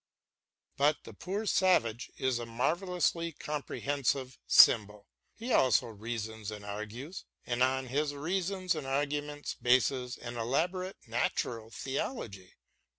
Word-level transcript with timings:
But 0.77 1.03
the 1.03 1.13
poor 1.13 1.45
savage 1.45 2.09
is 2.17 2.39
a 2.39 2.45
marvellously 2.47 3.33
comprehensive 3.33 4.39
symbol. 4.47 5.05
He 5.35 5.53
also 5.53 5.89
reasons 5.89 6.49
and 6.49 6.65
argues, 6.65 7.25
and 7.45 7.61
on 7.61 7.85
his 7.85 8.15
reasons 8.15 8.73
and 8.73 8.87
arguments 8.87 9.53
bases 9.53 10.17
an 10.17 10.37
elaborate 10.37 10.97
natural 11.07 11.69
theology. 11.69 12.55